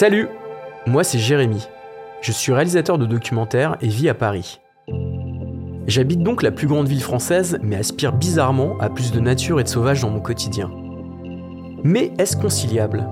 Salut 0.00 0.28
Moi 0.86 1.04
c'est 1.04 1.18
Jérémy. 1.18 1.68
Je 2.22 2.32
suis 2.32 2.54
réalisateur 2.54 2.96
de 2.96 3.04
documentaires 3.04 3.76
et 3.82 3.88
vis 3.88 4.08
à 4.08 4.14
Paris. 4.14 4.58
J'habite 5.86 6.22
donc 6.22 6.42
la 6.42 6.50
plus 6.50 6.66
grande 6.66 6.88
ville 6.88 7.02
française, 7.02 7.58
mais 7.62 7.76
aspire 7.76 8.14
bizarrement 8.14 8.78
à 8.80 8.88
plus 8.88 9.12
de 9.12 9.20
nature 9.20 9.60
et 9.60 9.62
de 9.62 9.68
sauvage 9.68 10.00
dans 10.00 10.08
mon 10.08 10.20
quotidien. 10.20 10.70
Mais 11.84 12.12
est-ce 12.16 12.38
conciliable? 12.38 13.06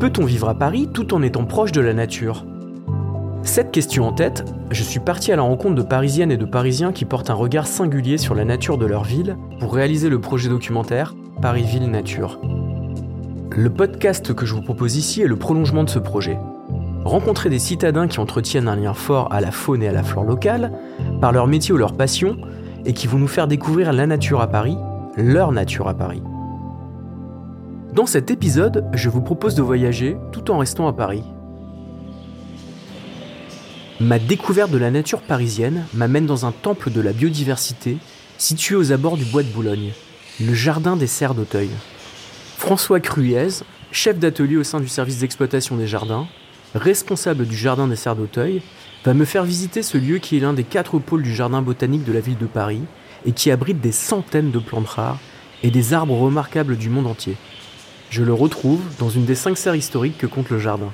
Peut-on 0.00 0.24
vivre 0.24 0.48
à 0.48 0.54
Paris 0.54 0.88
tout 0.94 1.12
en 1.12 1.20
étant 1.20 1.44
proche 1.44 1.72
de 1.72 1.82
la 1.82 1.92
nature? 1.92 2.46
Cette 3.42 3.70
question 3.70 4.06
en 4.08 4.12
tête, 4.14 4.42
je 4.70 4.84
suis 4.84 5.00
parti 5.00 5.32
à 5.32 5.36
la 5.36 5.42
rencontre 5.42 5.74
de 5.74 5.82
Parisiennes 5.82 6.32
et 6.32 6.38
de 6.38 6.46
Parisiens 6.46 6.92
qui 6.92 7.04
portent 7.04 7.28
un 7.28 7.34
regard 7.34 7.66
singulier 7.66 8.16
sur 8.16 8.34
la 8.34 8.46
nature 8.46 8.78
de 8.78 8.86
leur 8.86 9.04
ville 9.04 9.36
pour 9.60 9.74
réaliser 9.74 10.08
le 10.08 10.18
projet 10.18 10.48
documentaire 10.48 11.14
Paris-Ville 11.42 11.90
Nature. 11.90 12.40
Le 13.54 13.68
podcast 13.68 14.32
que 14.32 14.46
je 14.46 14.54
vous 14.54 14.62
propose 14.62 14.96
ici 14.96 15.20
est 15.20 15.26
le 15.26 15.36
prolongement 15.36 15.84
de 15.84 15.90
ce 15.90 15.98
projet. 15.98 16.38
Rencontrer 17.04 17.50
des 17.50 17.58
citadins 17.58 18.08
qui 18.08 18.18
entretiennent 18.18 18.66
un 18.66 18.76
lien 18.76 18.94
fort 18.94 19.30
à 19.30 19.42
la 19.42 19.50
faune 19.50 19.82
et 19.82 19.88
à 19.88 19.92
la 19.92 20.02
flore 20.02 20.24
locale, 20.24 20.72
par 21.20 21.32
leur 21.32 21.46
métier 21.46 21.74
ou 21.74 21.76
leur 21.76 21.92
passion, 21.92 22.38
et 22.86 22.94
qui 22.94 23.06
vont 23.06 23.18
nous 23.18 23.28
faire 23.28 23.48
découvrir 23.48 23.92
la 23.92 24.06
nature 24.06 24.40
à 24.40 24.46
Paris, 24.46 24.78
leur 25.18 25.52
nature 25.52 25.86
à 25.86 25.92
Paris. 25.92 26.22
Dans 27.92 28.06
cet 28.06 28.30
épisode, 28.30 28.86
je 28.94 29.10
vous 29.10 29.20
propose 29.20 29.54
de 29.54 29.60
voyager 29.60 30.16
tout 30.32 30.50
en 30.50 30.56
restant 30.56 30.88
à 30.88 30.94
Paris. 30.94 31.24
Ma 34.00 34.18
découverte 34.18 34.70
de 34.70 34.78
la 34.78 34.90
nature 34.90 35.20
parisienne 35.20 35.84
m'amène 35.92 36.24
dans 36.24 36.46
un 36.46 36.52
temple 36.52 36.90
de 36.90 37.02
la 37.02 37.12
biodiversité 37.12 37.98
situé 38.38 38.76
aux 38.76 38.92
abords 38.92 39.18
du 39.18 39.26
bois 39.26 39.42
de 39.42 39.48
Boulogne, 39.48 39.92
le 40.40 40.54
jardin 40.54 40.96
des 40.96 41.06
serres 41.06 41.34
d'Auteuil. 41.34 41.68
François 42.62 43.00
Cruez, 43.00 43.64
chef 43.90 44.20
d'atelier 44.20 44.56
au 44.56 44.62
sein 44.62 44.78
du 44.78 44.86
service 44.86 45.18
d'exploitation 45.18 45.76
des 45.76 45.88
jardins, 45.88 46.28
responsable 46.76 47.44
du 47.44 47.56
jardin 47.56 47.88
des 47.88 47.96
serres 47.96 48.14
d'Auteuil, 48.14 48.62
va 49.04 49.14
me 49.14 49.24
faire 49.24 49.42
visiter 49.42 49.82
ce 49.82 49.98
lieu 49.98 50.18
qui 50.18 50.36
est 50.36 50.40
l'un 50.40 50.52
des 50.52 50.62
quatre 50.62 51.00
pôles 51.00 51.24
du 51.24 51.34
jardin 51.34 51.60
botanique 51.60 52.04
de 52.04 52.12
la 52.12 52.20
ville 52.20 52.38
de 52.38 52.46
Paris 52.46 52.82
et 53.26 53.32
qui 53.32 53.50
abrite 53.50 53.80
des 53.80 53.90
centaines 53.90 54.52
de 54.52 54.60
plantes 54.60 54.86
rares 54.86 55.18
et 55.64 55.72
des 55.72 55.92
arbres 55.92 56.16
remarquables 56.16 56.76
du 56.76 56.88
monde 56.88 57.08
entier. 57.08 57.36
Je 58.10 58.22
le 58.22 58.32
retrouve 58.32 58.80
dans 59.00 59.10
une 59.10 59.24
des 59.24 59.34
cinq 59.34 59.58
serres 59.58 59.74
historiques 59.74 60.18
que 60.18 60.28
compte 60.28 60.50
le 60.50 60.60
jardin. 60.60 60.92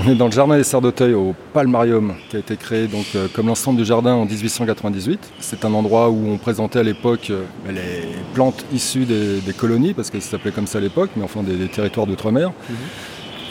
On 0.00 0.10
est 0.10 0.14
dans 0.14 0.26
le 0.26 0.32
jardin 0.32 0.56
des 0.56 0.64
serres 0.64 0.80
d'Auteuil 0.80 1.12
au 1.14 1.34
Palmarium, 1.52 2.14
qui 2.30 2.36
a 2.36 2.38
été 2.38 2.56
créé 2.56 2.86
donc, 2.86 3.04
euh, 3.14 3.28
comme 3.32 3.46
l'ensemble 3.48 3.78
du 3.78 3.84
jardin 3.84 4.14
en 4.14 4.24
1898. 4.24 5.20
C'est 5.38 5.64
un 5.66 5.74
endroit 5.74 6.08
où 6.08 6.28
on 6.28 6.38
présentait 6.38 6.78
à 6.78 6.82
l'époque 6.82 7.28
euh, 7.30 7.42
les 7.68 8.08
plantes 8.32 8.64
issues 8.72 9.04
des, 9.04 9.40
des 9.40 9.52
colonies, 9.52 9.92
parce 9.92 10.08
que 10.10 10.18
ça 10.18 10.30
s'appelait 10.32 10.50
comme 10.50 10.66
ça 10.66 10.78
à 10.78 10.80
l'époque, 10.80 11.10
mais 11.16 11.22
enfin 11.24 11.42
des, 11.42 11.56
des 11.56 11.68
territoires 11.68 12.06
d'outre-mer. 12.06 12.52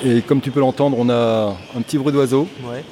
Et 0.03 0.22
comme 0.22 0.42
tu 0.42 0.50
peux 0.50 0.59
l'entendre, 0.62 0.97
on 1.00 1.09
a 1.09 1.56
un 1.78 1.81
petit 1.81 2.00
bruit 2.00 2.12
d'oiseaux, 2.12 2.47
Ouais. 2.67 2.84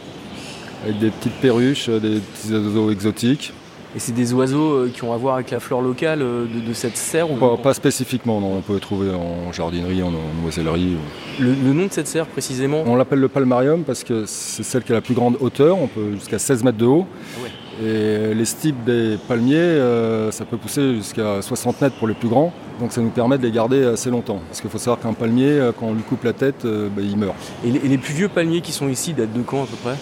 avec 0.86 1.00
des 1.00 1.10
petites 1.10 1.34
perruches, 1.42 1.90
euh, 1.90 2.00
des 2.00 2.20
petits 2.20 2.54
oiseaux 2.54 2.92
exotiques. 2.92 3.52
Et 3.96 4.00
c'est 4.00 4.12
des 4.12 4.34
oiseaux 4.34 4.72
euh, 4.74 4.92
qui 4.94 5.04
ont 5.04 5.14
à 5.14 5.18
voir 5.18 5.36
avec 5.36 5.50
la 5.50 5.60
flore 5.60 5.82
locale 5.82 6.22
euh, 6.22 6.46
de, 6.46 6.60
de 6.60 6.74
cette 6.74 6.96
serre 6.96 7.32
ou 7.32 7.36
Pas, 7.36 7.58
pas 7.58 7.74
spécifiquement, 7.74 8.40
non, 8.40 8.58
on 8.58 8.62
peut 8.62 8.76
le 8.76 8.80
trouver 8.80 9.10
en 9.12 9.52
jardinerie, 9.52 10.04
en, 10.04 10.10
en 10.10 10.46
oisellerie. 10.46 10.96
ou- 10.96 11.42
le, 11.44 11.54
le 11.56 11.74
nom 11.74 11.88
de 11.88 11.92
cette 11.92 12.08
serre 12.08 12.28
précisément 12.28 12.84
On 12.86 12.96
l'appelle 12.96 13.20
le 13.20 13.30
palmarium 13.30 13.84
parce 13.84 14.04
que 14.04 14.26
c'est 14.28 14.62
celle 14.64 14.84
qui 14.84 14.92
a 14.92 14.96
la 14.96 15.02
plus 15.02 15.16
grande 15.16 15.38
hauteur, 15.40 15.78
on 15.80 15.88
peut 15.88 16.12
jusqu'à 16.14 16.38
16 16.38 16.64
mètres 16.64 16.78
de 16.78 16.86
haut. 16.86 17.06
Ah 17.38 17.44
ouais. 17.44 17.50
Et 17.82 18.34
les 18.36 18.44
stipes 18.46 18.84
des 18.84 19.18
palmiers, 19.28 19.56
euh, 19.56 20.32
ça 20.32 20.44
peut 20.46 20.58
pousser 20.58 20.96
jusqu'à 20.96 21.42
60 21.42 21.82
mètres 21.82 21.96
pour 21.96 22.10
les 22.10 22.14
plus 22.14 22.28
grands. 22.28 22.52
Donc 22.80 22.92
ça 22.92 23.00
nous 23.02 23.10
permet 23.10 23.38
de 23.38 23.44
les 23.44 23.52
garder 23.52 23.86
assez 23.86 24.10
longtemps. 24.12 24.42
Parce 24.50 24.60
qu'il 24.62 24.70
faut 24.70 24.78
savoir 24.78 25.00
qu'un 25.00 25.14
palmier, 25.14 25.70
quand 25.80 25.88
on 25.88 25.94
lui 25.94 26.04
coupe 26.04 26.26
la 26.26 26.34
tête, 26.34 26.66
euh, 26.66 26.90
bah, 26.94 27.02
il 27.04 27.18
meurt. 27.18 27.36
Et 27.66 27.72
les, 27.72 27.80
et 27.80 27.88
les 27.88 27.98
plus 27.98 28.14
vieux 28.14 28.28
palmiers 28.28 28.60
qui 28.62 28.74
sont 28.74 28.90
ici 28.90 29.14
datent 29.14 29.32
de 29.34 29.42
quand 29.42 29.64
à 29.64 29.66
peu 29.66 29.78
près? 29.82 29.96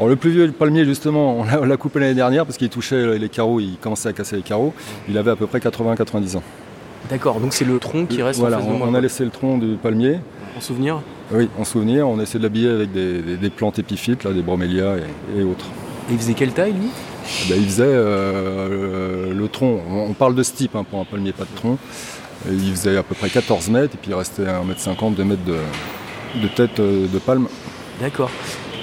Alors 0.00 0.08
le 0.08 0.16
plus 0.16 0.30
vieux 0.30 0.50
palmier, 0.50 0.86
justement, 0.86 1.36
on 1.60 1.64
l'a- 1.66 1.76
coupé 1.76 2.00
l'année 2.00 2.14
dernière 2.14 2.46
parce 2.46 2.56
qu'il 2.56 2.70
touchait 2.70 3.18
les 3.18 3.28
carreaux, 3.28 3.60
il 3.60 3.76
commençait 3.78 4.08
à 4.08 4.12
casser 4.14 4.36
les 4.36 4.42
carreaux. 4.42 4.72
Il 5.10 5.18
avait 5.18 5.30
à 5.30 5.36
peu 5.36 5.46
près 5.46 5.58
80-90 5.58 6.36
ans. 6.38 6.42
D'accord, 7.10 7.38
donc 7.40 7.52
c'est 7.52 7.66
le 7.66 7.78
tronc 7.78 8.06
qui 8.06 8.22
reste 8.22 8.40
voilà, 8.40 8.56
en 8.56 8.60
face 8.60 8.68
de 8.68 8.72
on, 8.74 8.78
moi, 8.78 8.86
on 8.86 8.90
quoi. 8.90 8.98
a 8.98 9.02
laissé 9.02 9.24
le 9.24 9.30
tronc 9.30 9.58
du 9.58 9.76
palmier. 9.76 10.18
En 10.56 10.60
souvenir 10.62 11.02
Oui, 11.32 11.48
en 11.58 11.64
souvenir, 11.64 12.08
on 12.08 12.18
essaie 12.18 12.38
de 12.38 12.42
l'habiller 12.44 12.70
avec 12.70 12.92
des, 12.92 13.20
des- 13.20 13.36
des 13.36 13.50
plantes 13.50 13.78
épiphytes, 13.78 14.24
là, 14.24 14.32
des 14.32 14.40
bromélias 14.42 14.96
et- 14.96 15.40
et 15.40 15.42
autres. 15.42 15.66
Et 16.08 16.12
il 16.14 16.18
faisait 16.18 16.34
quelle 16.34 16.52
taille 16.52 16.72
lui? 16.72 16.88
Ben, 17.50 17.56
il 17.58 17.66
faisait 17.66 17.84
euh, 17.86 19.28
le, 19.28 19.34
le 19.38 19.48
tronc, 19.48 19.80
on 19.90 20.12
parle 20.14 20.34
de 20.34 20.42
stipe 20.42 20.74
hein, 20.76 20.84
pour 20.88 20.98
un 21.00 21.04
palmier, 21.04 21.32
pas 21.32 21.44
de 21.44 21.54
tronc. 21.56 21.76
Et 22.48 22.54
il 22.54 22.70
faisait 22.70 22.96
à 22.96 23.02
peu 23.02 23.14
près 23.14 23.28
14 23.28 23.68
mètres 23.68 23.94
et 23.94 23.98
puis 24.00 24.10
il 24.12 24.14
restait 24.14 24.44
1m50, 24.44 25.14
2 25.14 25.24
mètres 25.24 25.44
de, 25.44 25.56
de 26.42 26.48
tête 26.48 26.80
euh, 26.80 27.06
de 27.06 27.18
palme. 27.18 27.46
D'accord. 28.00 28.30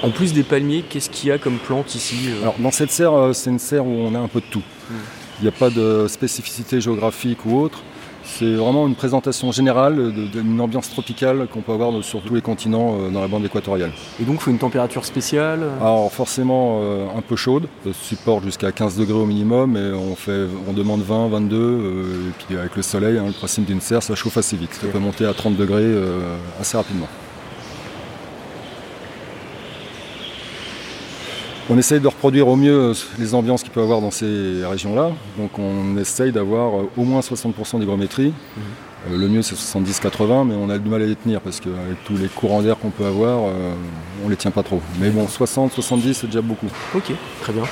En 0.08 0.12
plus 0.12 0.32
des 0.34 0.44
palmiers, 0.44 0.84
qu'est-ce 0.88 1.10
qu'il 1.10 1.30
y 1.30 1.32
a 1.32 1.38
comme 1.38 1.58
plante 1.58 1.94
ici 1.94 2.30
euh? 2.30 2.42
Alors 2.42 2.56
dans 2.60 2.72
cette 2.72 2.92
serre, 2.92 3.14
euh, 3.14 3.34
c'est 3.34 3.50
une 3.50 3.60
serre 3.60 3.86
où 3.86 3.92
on 3.92 4.16
a 4.16 4.20
un 4.20 4.28
peu 4.28 4.40
de 4.40 4.46
tout. 4.46 4.64
Il 5.40 5.44
n'y 5.44 5.50
a 5.50 5.52
pas 5.52 5.70
de 5.70 6.08
spécificité 6.08 6.80
géographique 6.80 7.46
ou 7.46 7.60
autre. 7.60 7.84
C'est 8.24 8.56
vraiment 8.56 8.88
une 8.88 8.96
présentation 8.96 9.52
générale 9.52 10.12
d'une 10.12 10.60
ambiance 10.60 10.90
tropicale 10.90 11.48
qu'on 11.52 11.62
peut 11.62 11.72
avoir 11.72 12.04
sur 12.04 12.22
tous 12.22 12.36
les 12.36 12.42
continents 12.42 12.98
euh, 13.00 13.10
dans 13.10 13.22
la 13.22 13.28
bande 13.28 13.46
équatoriale. 13.46 13.92
Et 14.22 14.26
donc 14.26 14.36
il 14.36 14.42
faut 14.42 14.52
une 14.52 14.58
température 14.58 15.06
spéciale 15.06 15.62
Alors 15.80 16.12
forcément 16.12 16.82
euh, 16.82 17.08
un 17.18 17.22
peu 17.22 17.36
chaude, 17.36 17.68
ça 17.86 17.92
supporte 17.94 18.44
jusqu'à 18.44 18.72
15 18.72 18.98
degrés 18.98 19.18
au 19.18 19.26
minimum 19.26 19.78
et 19.78 19.94
on, 19.94 20.16
fait, 20.16 20.46
on 20.68 20.74
demande 20.74 21.02
20, 21.02 21.30
22 21.30 21.56
euh, 21.58 22.30
et 22.30 22.44
puis 22.46 22.58
avec 22.58 22.76
le 22.76 22.82
soleil, 22.82 23.18
hein, 23.18 23.26
le 23.28 23.34
principe 23.34 23.66
d'une 23.66 23.82
serre, 23.82 24.04
ça 24.04 24.14
chauffe 24.16 24.38
assez 24.38 24.58
vite. 24.58 24.74
Ça 24.74 24.88
peut 24.88 25.00
monter 25.00 25.26
à 25.26 25.34
30 25.34 25.56
degrés 25.56 25.82
euh, 25.84 26.38
assez 26.60 26.78
rapidement. 26.78 27.08
On 31.70 31.78
essaye 31.78 32.00
de 32.00 32.08
reproduire 32.08 32.48
au 32.48 32.56
mieux 32.56 32.94
les 33.20 33.36
ambiances 33.36 33.62
qu'il 33.62 33.72
peut 33.72 33.82
y 33.82 33.84
avoir 33.84 34.00
dans 34.00 34.12
ces 34.12 34.64
régions-là. 34.66 35.12
Donc 35.38 35.60
on 35.60 35.98
essaye 35.98 36.32
d'avoir 36.32 36.80
euh, 36.80 36.90
au 36.96 37.04
moins 37.04 37.20
60% 37.20 37.80
d'hygrométrie. 37.80 38.34
Euh, 39.10 39.18
le 39.18 39.28
mieux 39.28 39.42
c'est 39.42 39.56
70-80, 39.56 40.48
mais 40.48 40.56
on 40.56 40.70
a 40.70 40.78
du 40.78 40.90
mal 40.90 41.02
à 41.02 41.06
les 41.06 41.16
tenir 41.16 41.42
parce 41.42 41.60
qu'avec 41.60 42.02
tous 42.06 42.16
les 42.16 42.30
courants 42.30 42.62
d'air 42.62 42.78
qu'on 42.80 42.90
peut 42.90 43.06
avoir, 43.06 43.50
euh, 43.50 43.74
on 44.26 44.30
les 44.30 44.38
tient 44.38 44.52
pas 44.52 44.64
trop. 44.64 44.82
Mais 45.02 45.10
bon, 45.10 45.26
60-70 45.26 46.14
c'est 46.14 46.28
déjà 46.28 46.42
beaucoup. 46.42 46.68
Ok, 46.96 47.12
très 47.42 47.52
bien. 47.52 47.64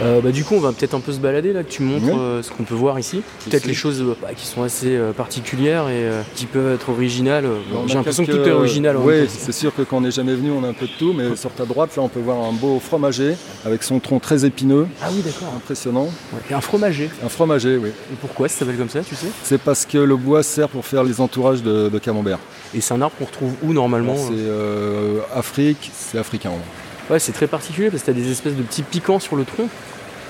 Euh, 0.00 0.20
bah, 0.20 0.30
du 0.30 0.44
coup, 0.44 0.54
on 0.54 0.60
va 0.60 0.72
peut-être 0.72 0.94
un 0.94 1.00
peu 1.00 1.12
se 1.12 1.18
balader 1.18 1.52
là, 1.52 1.62
que 1.62 1.70
tu 1.70 1.82
montres 1.82 2.16
euh, 2.18 2.42
ce 2.42 2.50
qu'on 2.50 2.64
peut 2.64 2.74
voir 2.74 2.98
ici. 2.98 3.22
Peut-être 3.48 3.66
les 3.66 3.74
choses 3.74 4.00
euh, 4.00 4.16
bah, 4.20 4.28
qui 4.36 4.46
sont 4.46 4.62
assez 4.62 4.96
euh, 4.96 5.12
particulières 5.12 5.88
et 5.88 6.08
qui 6.34 6.46
peuvent 6.46 6.72
être 6.74 6.88
originales. 6.88 7.44
J'ai 7.86 7.94
l'impression 7.94 8.24
que 8.24 8.32
tout 8.32 8.48
est 8.48 8.52
original. 8.52 8.96
Oui, 8.96 9.26
c'est 9.28 9.52
sûr 9.52 9.74
que 9.74 9.82
quand 9.82 9.98
on 9.98 10.00
n'est 10.02 10.10
jamais 10.10 10.34
venu, 10.34 10.50
on 10.50 10.64
a 10.64 10.68
un 10.68 10.72
peu 10.72 10.86
de 10.86 10.92
tout, 10.98 11.12
mais 11.12 11.36
sur 11.36 11.50
ta 11.52 11.64
droite, 11.64 11.94
là, 11.96 12.02
on 12.02 12.08
peut 12.08 12.20
voir 12.20 12.38
un 12.38 12.52
beau 12.52 12.80
fromager 12.80 13.34
avec 13.64 13.82
son 13.82 14.00
tronc 14.00 14.18
très 14.18 14.44
épineux, 14.44 14.86
Ah 15.02 15.08
oui, 15.12 15.22
d'accord. 15.22 15.52
impressionnant. 15.56 16.04
Ouais. 16.32 16.40
Et 16.50 16.54
un 16.54 16.60
fromager. 16.60 17.10
Un 17.24 17.28
fromager, 17.28 17.76
oui. 17.76 17.90
Et 17.90 18.16
pourquoi 18.20 18.48
ça 18.48 18.60
s'appelle 18.60 18.76
comme 18.76 18.88
ça, 18.88 19.00
tu 19.00 19.14
sais? 19.14 19.26
C'est 19.42 19.60
parce 19.60 19.84
que 19.86 19.98
le 19.98 20.16
bois 20.16 20.42
sert 20.42 20.68
pour 20.68 20.84
faire 20.84 21.04
les 21.04 21.20
entourages 21.20 21.62
de, 21.62 21.88
de 21.88 21.98
camembert. 21.98 22.38
Et 22.74 22.80
c'est 22.80 22.94
un 22.94 23.02
arbre 23.02 23.14
qu'on 23.18 23.26
retrouve 23.26 23.52
où 23.62 23.72
normalement 23.72 24.16
C'est 24.16 25.38
Afrique, 25.38 25.90
c'est 25.94 26.18
africain. 26.18 26.52
Ouais, 27.10 27.18
c'est 27.18 27.32
très 27.32 27.46
particulier 27.46 27.90
parce 27.90 28.02
que 28.02 28.06
t'as 28.06 28.12
des 28.12 28.30
espèces 28.30 28.54
de 28.56 28.62
petits 28.62 28.82
piquants 28.82 29.18
sur 29.20 29.36
le 29.36 29.44
tronc. 29.44 29.68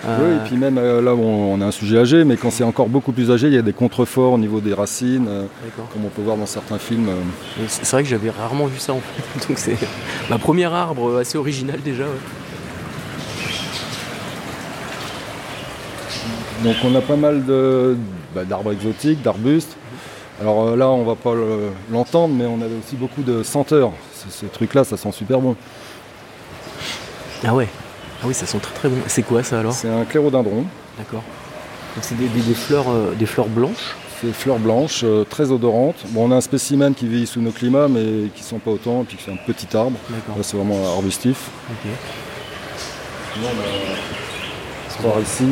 Euh, 0.04 0.18
Oui, 0.20 0.36
et 0.36 0.48
puis 0.48 0.56
même 0.56 0.78
euh, 0.78 1.00
là, 1.00 1.14
on, 1.14 1.54
on 1.54 1.60
a 1.60 1.66
un 1.66 1.70
sujet 1.70 1.98
âgé, 1.98 2.24
mais 2.24 2.36
quand 2.36 2.50
c'est 2.50 2.64
encore 2.64 2.88
beaucoup 2.88 3.12
plus 3.12 3.30
âgé, 3.30 3.46
il 3.46 3.54
y 3.54 3.58
a 3.58 3.62
des 3.62 3.72
contreforts 3.72 4.32
au 4.32 4.38
niveau 4.38 4.60
des 4.60 4.74
racines, 4.74 5.26
euh, 5.28 5.44
comme 5.92 6.04
on 6.04 6.08
peut 6.08 6.22
voir 6.22 6.36
dans 6.36 6.46
certains 6.46 6.78
films. 6.78 7.08
euh. 7.08 7.64
C'est 7.68 7.88
vrai 7.92 8.02
que 8.02 8.08
j'avais 8.08 8.30
rarement 8.30 8.66
vu 8.66 8.78
ça 8.80 8.94
en 8.94 9.00
fait. 9.00 9.46
Donc 9.48 9.58
c'est 9.58 9.76
ma 10.28 10.38
première 10.38 10.72
arbre 10.74 11.18
assez 11.18 11.38
original 11.38 11.80
déjà. 11.84 12.02
ouais. 12.04 12.10
Donc 16.64 16.76
on 16.84 16.94
a 16.94 17.00
pas 17.00 17.16
mal 17.16 17.44
de- 17.44 17.96
bah, 18.34 18.44
d'arbres 18.44 18.72
exotiques, 18.72 19.22
d'arbustes. 19.22 19.76
Alors 20.40 20.68
euh, 20.68 20.76
là, 20.76 20.88
on 20.90 21.04
va 21.04 21.14
pas 21.14 21.34
le- 21.34 21.70
l'entendre, 21.92 22.34
mais 22.36 22.46
on 22.46 22.60
avait 22.60 22.76
aussi 22.84 22.96
beaucoup 22.96 23.22
de 23.22 23.42
senteurs. 23.42 23.92
Ce, 24.14 24.30
ce 24.30 24.46
truc-là, 24.46 24.84
ça 24.84 24.96
sent 24.96 25.12
super 25.12 25.40
bon. 25.40 25.56
Ah 27.46 27.54
ouais. 27.54 27.68
Ah 28.22 28.26
oui, 28.26 28.34
ça 28.34 28.46
sent 28.46 28.58
très 28.60 28.74
très 28.74 28.88
bon. 28.88 28.96
C'est 29.08 29.22
quoi 29.22 29.42
ça 29.42 29.60
alors? 29.60 29.72
C'est 29.72 29.88
un 29.88 30.04
clérodendron. 30.04 30.64
D'accord. 30.98 31.22
Donc 31.96 32.04
c'est 32.04 32.16
des, 32.16 32.28
des- 32.28 32.40
des 32.40 32.54
fleurs, 32.54 32.88
euh, 32.88 33.14
des 33.14 33.26
fleurs 33.26 33.48
blanches. 33.48 33.96
C'est 34.20 34.32
fleurs 34.32 34.58
blanches, 34.60 35.00
euh, 35.02 35.24
très 35.24 35.50
odorantes. 35.50 35.96
Bon, 36.10 36.28
on 36.28 36.30
a 36.32 36.36
un 36.36 36.40
spécimen 36.40 36.94
qui 36.94 37.08
vit 37.08 37.26
sous 37.26 37.40
nos 37.40 37.50
climats, 37.50 37.88
mais 37.88 38.28
qui 38.34 38.42
sont 38.44 38.58
pas 38.60 38.70
autant, 38.70 39.02
et 39.02 39.04
puis 39.04 39.18
c'est 39.24 39.32
un 39.32 39.36
petit 39.36 39.76
arbre. 39.76 39.98
D'accord. 40.08 40.36
Là, 40.36 40.42
c'est 40.44 40.56
vraiment 40.56 40.94
arbustif. 40.94 41.48
Ok. 41.70 41.90
Sinon, 43.34 43.48
on 43.50 45.02
va 45.02 45.08
voir 45.08 45.20
ici. 45.22 45.44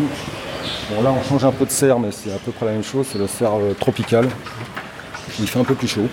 Bon, 0.95 1.03
là, 1.03 1.13
on 1.13 1.29
change 1.29 1.45
un 1.45 1.51
peu 1.53 1.65
de 1.65 1.71
serre, 1.71 1.99
mais 1.99 2.11
c'est 2.13 2.31
à 2.33 2.37
peu 2.39 2.53
près 2.53 2.67
la 2.67 2.73
même 2.73 2.85
chose. 2.85 3.07
C'est 3.11 3.19
le 3.19 3.27
cerf 3.27 3.55
euh, 3.61 3.75
tropical. 3.75 4.29
Il 5.41 5.49
fait 5.49 5.59
un 5.59 5.65
peu 5.65 5.75
plus 5.75 5.89
chaud. 5.89 6.07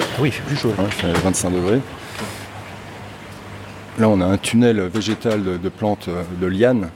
Ah 0.00 0.04
oui, 0.20 0.28
il 0.28 0.32
fait 0.32 0.42
plus 0.42 0.56
chaud. 0.56 0.72
il 0.78 0.92
fait 0.92 1.12
25 1.12 1.50
degrés. 1.50 1.80
Là, 3.98 4.08
on 4.08 4.20
a 4.20 4.24
un 4.24 4.36
tunnel 4.38 4.80
végétal 4.82 5.42
de, 5.42 5.56
de 5.56 5.68
plantes, 5.68 6.06
euh, 6.06 6.22
de 6.40 6.46
lianes, 6.46 6.88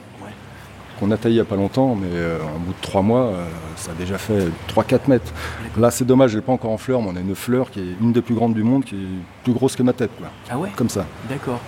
qu'on 0.99 1.11
a 1.11 1.17
taillé 1.17 1.35
il 1.35 1.37
n'y 1.37 1.41
a 1.41 1.45
pas 1.45 1.57
longtemps, 1.57 1.95
mais 1.95 2.07
euh, 2.11 2.39
en 2.41 2.59
bout 2.59 2.71
de 2.71 2.81
trois 2.81 3.01
mois, 3.01 3.25
euh, 3.25 3.45
ça 3.75 3.91
a 3.91 3.93
déjà 3.95 4.17
fait 4.17 4.47
3-4 4.73 5.09
mètres. 5.09 5.33
Là, 5.77 5.91
c'est 5.91 6.05
dommage, 6.05 6.31
je 6.31 6.37
l'ai 6.37 6.41
pas 6.41 6.53
encore 6.53 6.71
en 6.71 6.77
fleur, 6.77 7.01
mais 7.01 7.09
on 7.11 7.15
a 7.17 7.19
une 7.19 7.35
fleur 7.35 7.71
qui 7.71 7.81
est 7.81 7.95
une 7.99 8.13
des 8.13 8.21
plus 8.21 8.35
grandes 8.35 8.53
du 8.53 8.63
monde, 8.63 8.85
qui 8.85 8.95
est 8.95 9.43
plus 9.43 9.51
grosse 9.51 9.75
que 9.75 9.83
ma 9.83 9.91
tête, 9.91 10.11
quoi. 10.17 10.27
Ah 10.49 10.57
ouais? 10.57 10.69
Comme 10.77 10.89
ça. 10.89 11.05
D'accord. 11.27 11.59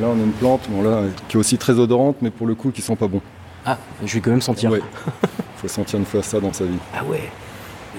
Là, 0.00 0.08
on 0.08 0.18
a 0.18 0.24
une 0.24 0.32
plante 0.32 0.68
bon, 0.68 0.82
là, 0.82 1.02
qui 1.28 1.36
est 1.36 1.40
aussi 1.40 1.58
très 1.58 1.78
odorante, 1.78 2.16
mais 2.22 2.30
pour 2.30 2.48
le 2.48 2.56
coup, 2.56 2.72
qui 2.72 2.82
sent 2.82 2.96
pas 2.96 3.06
bon. 3.06 3.20
Ah, 3.64 3.78
je 4.04 4.14
vais 4.14 4.20
quand 4.20 4.32
même 4.32 4.42
sentir. 4.42 4.72
Ouais. 4.72 4.82
faut 5.58 5.68
sentir 5.68 6.00
une 6.00 6.04
fois 6.04 6.24
ça 6.24 6.40
dans 6.40 6.52
sa 6.52 6.64
vie. 6.64 6.78
Ah 6.92 7.04
ouais 7.04 7.30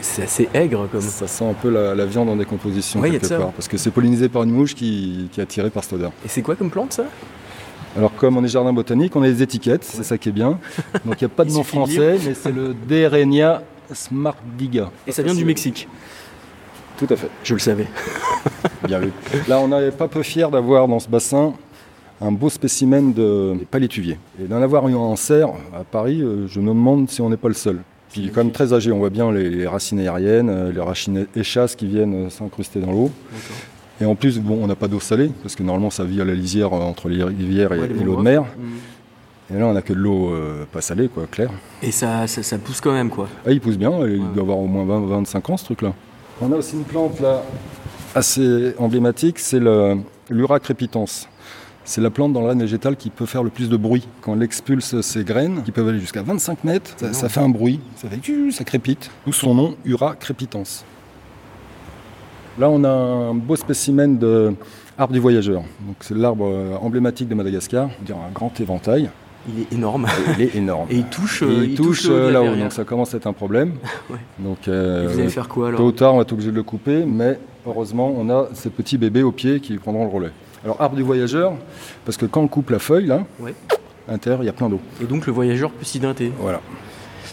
C'est 0.01 0.23
assez 0.23 0.49
aigre 0.53 0.87
comme. 0.91 1.01
Ça 1.01 1.27
sent 1.27 1.45
un 1.45 1.53
peu 1.53 1.69
la, 1.69 1.95
la 1.95 2.05
viande 2.05 2.29
en 2.29 2.35
décomposition 2.35 2.99
Ouais, 2.99 3.11
quelque 3.11 3.27
part, 3.27 3.51
parce 3.51 3.67
que 3.67 3.77
c'est 3.77 3.91
pollinisé 3.91 4.29
par 4.29 4.43
une 4.43 4.51
mouche 4.51 4.75
qui, 4.75 5.29
qui 5.31 5.39
est 5.39 5.43
attirée 5.43 5.69
par 5.69 5.83
cette 5.83 5.93
odeur. 5.93 6.11
Et 6.23 6.27
c'est 6.27 6.41
quoi 6.41 6.55
comme 6.55 6.69
plante 6.69 6.93
ça? 6.93 7.05
Alors 7.97 8.13
comme 8.15 8.35
on 8.35 8.43
est 8.43 8.49
jardin 8.49 8.73
botanique, 8.73 9.15
on 9.15 9.23
a 9.23 9.27
des 9.27 9.41
étiquettes, 9.41 9.85
c'est 9.85 10.03
ça 10.03 10.17
qui 10.17 10.29
est 10.29 10.33
bien. 10.33 10.59
Donc 11.05 11.21
il 11.21 11.23
n'y 11.23 11.31
a 11.31 11.35
pas 11.35 11.45
de 11.45 11.51
nom 11.53 11.63
français, 11.63 12.17
mais 12.25 12.33
c'est 12.33 12.51
le 12.51 12.73
Derenia 12.73 13.61
smartdiga. 13.91 14.91
Et 15.07 15.11
ça 15.11 15.23
vient 15.23 15.33
du 15.33 15.45
Mexique. 15.45 15.87
Tout 16.97 17.07
à 17.09 17.15
fait, 17.15 17.29
Je 17.43 17.53
le 17.53 17.59
savais. 17.59 17.87
bien 18.87 18.99
vu. 18.99 19.11
Là 19.47 19.59
on 19.59 19.67
n'est 19.69 19.91
pas 19.91 20.07
peu 20.07 20.23
fiers 20.23 20.49
d'avoir 20.51 20.87
dans 20.87 20.99
ce 20.99 21.07
bassin 21.07 21.53
un 22.21 22.31
beau 22.31 22.49
spécimen 22.49 23.13
de 23.13 23.55
palétuvier. 23.71 24.17
Et 24.41 24.45
d'en 24.45 24.61
avoir 24.61 24.87
eu 24.89 24.95
en 24.95 25.15
serre 25.15 25.49
à 25.73 25.83
Paris, 25.83 26.21
euh, 26.21 26.47
je 26.47 26.59
me 26.59 26.67
demande 26.67 27.09
si 27.09 27.21
on 27.21 27.29
n'est 27.29 27.37
pas 27.37 27.49
le 27.49 27.53
seul. 27.53 27.79
Il 28.17 28.27
est 28.27 28.29
quand 28.29 28.43
même 28.43 28.51
très 28.53 28.73
âgé, 28.73 28.91
on 28.91 28.97
voit 28.99 29.09
bien 29.09 29.31
les, 29.31 29.67
racines 29.67 29.99
aériennes, 29.99 30.49
euh, 30.49 30.71
les 30.71 30.79
racines 30.81 31.27
échasses 31.35 31.75
qui 31.75 31.85
viennent 31.85 32.25
euh, 32.27 32.29
s'incruster 32.29 32.79
dans 32.79 32.91
l'eau. 32.91 33.11
Et 34.01 34.05
en 34.05 34.15
plus, 34.15 34.39
bon, 34.39 34.59
on 34.61 34.67
n'a 34.67 34.75
pas 34.75 34.87
d'eau 34.87 34.99
salée, 34.99 35.31
parce 35.41 35.55
que 35.55 35.63
normalement 35.63 35.89
ça 35.89 36.03
vit 36.03 36.21
à 36.21 36.25
la 36.25 36.33
lisière 36.33 36.73
euh, 36.73 36.79
entre 36.81 37.09
les 37.09 37.23
rivières 37.23 37.73
et, 37.73 37.79
Ouais, 37.79 37.87
les 37.87 37.99
et 38.01 38.03
l'eau 38.03 38.15
de 38.17 38.21
mer. 38.21 38.43
Mm. 38.43 39.53
Et 39.55 39.59
là 39.59 39.67
on 39.67 39.73
n'a 39.73 39.81
que 39.81 39.93
de 39.93 39.99
l'eau 39.99 40.33
euh, 40.33 40.65
pas 40.71 40.81
salée, 40.81 41.07
quoi, 41.07 41.25
claire. 41.29 41.51
Et 41.83 41.91
ça, 41.91 42.25
ça, 42.27 42.41
ça 42.41 42.57
pousse 42.57 42.81
quand 42.81 42.93
même 42.93 43.09
quoi. 43.09 43.27
Ah, 43.45 43.51
il 43.51 43.61
pousse 43.61 43.77
bien, 43.77 43.91
il 44.07 44.19
Ouais. 44.21 44.27
doit 44.33 44.43
avoir 44.43 44.57
au 44.59 44.65
moins 44.67 44.85
20, 44.85 45.07
25 45.07 45.49
ans 45.51 45.57
ce 45.57 45.65
truc-là. 45.65 45.93
On 46.41 46.51
a 46.51 46.55
aussi 46.55 46.75
une 46.75 46.83
plante 46.83 47.19
là 47.19 47.43
assez 48.15 48.73
emblématique, 48.77 49.39
c'est 49.39 49.59
le- 49.59 49.97
l'Ura 50.29 50.59
crépitans. 50.59 51.05
C'est 51.87 52.01
la 52.01 52.09
plante 52.09 52.33
dans 52.33 52.41
le 52.41 52.47
règne 52.47 52.59
végétal 52.59 52.95
qui 52.97 53.11
peut 53.11 53.27
faire 53.27 53.43
le 53.43 53.51
plus 53.51 53.69
de 53.69 53.77
bruit. 53.77 54.07
Quand 54.21 54.35
elle 54.35 54.41
expulse 54.41 54.99
ses 55.01 55.23
graines, 55.23 55.61
qui 55.63 55.71
peuvent 55.71 55.87
aller 55.87 55.99
jusqu'à 55.99 56.23
25 56.23 56.63
mètres, 56.63 56.91
ça, 56.97 57.13
ça 57.13 57.29
fait 57.29 57.39
un 57.39 57.49
bruit, 57.49 57.79
ça 57.95 58.09
fait 58.09 58.51
ça 58.51 58.63
crépite. 58.63 59.11
D'où 59.25 59.31
son 59.31 59.53
nom, 59.53 59.75
Ura 59.85 60.15
crépitans. 60.15 60.63
Là, 62.57 62.69
on 62.69 62.83
a 62.83 62.89
un 62.89 63.35
beau 63.35 63.55
spécimen 63.55 64.17
de 64.17 64.55
arbre 64.97 65.13
du 65.13 65.19
voyageur. 65.19 65.61
Donc, 65.85 65.97
c'est 65.99 66.15
l'arbre 66.17 66.47
euh, 66.47 66.75
emblématique 66.77 67.27
de 67.27 67.35
Madagascar, 67.35 67.89
on 68.01 68.03
dirait 68.03 68.17
un 68.17 68.31
grand 68.31 68.59
éventail. 68.59 69.09
Il 69.47 69.61
est 69.61 69.73
énorme. 69.73 70.07
Il 70.37 70.41
est 70.41 70.55
énorme. 70.55 70.87
Et 70.89 70.95
il 70.95 71.05
touche, 71.05 71.43
Et 71.43 71.45
euh, 71.45 71.65
il 71.65 71.75
touche 71.75 72.07
euh, 72.09 72.31
là-haut, 72.31 72.55
donc 72.55 72.71
ça 72.71 72.83
commence 72.83 73.13
à 73.13 73.17
être 73.17 73.27
un 73.27 73.33
problème. 73.33 73.73
Ouais. 74.09 74.17
Donc, 74.39 74.67
Et 74.67 75.05
vous 75.05 75.19
allez 75.19 75.29
faire 75.29 75.47
quoi 75.47 75.67
alors? 75.67 75.79
tôt 75.79 75.85
ou 75.87 75.91
tard, 75.91 76.13
on 76.13 76.17
va 76.17 76.23
être 76.23 76.31
obligé 76.33 76.49
de 76.49 76.55
le 76.55 76.63
couper, 76.63 77.05
mais 77.05 77.37
heureusement, 77.67 78.11
on 78.17 78.27
a 78.29 78.47
ces 78.53 78.69
petits 78.71 78.97
bébés 78.97 79.21
au 79.21 79.31
pied 79.31 79.59
qui 79.59 79.77
prendront 79.77 80.05
le 80.05 80.11
relais. 80.11 80.31
Alors, 80.65 80.81
arbre 80.81 80.95
du 80.95 81.03
voyageur, 81.03 81.53
parce 82.05 82.17
que 82.17 82.25
quand 82.25 82.41
on 82.41 82.47
coupe 82.47 82.71
la 82.71 82.79
feuille, 82.79 83.05
là, 83.05 83.23
Ouais. 83.39 83.53
à 84.07 84.11
l'intérieur, 84.11 84.43
il 84.43 84.47
y 84.47 84.49
a 84.49 84.53
plein 84.53 84.67
d'eau. 84.67 84.79
Et 85.01 85.05
donc 85.05 85.25
le 85.27 85.31
voyageur 85.33 85.71
peut 85.71 85.85
s'identer. 85.85 86.31
Voilà. 86.39 86.59